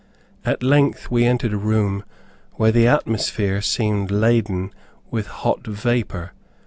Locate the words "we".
1.11-1.25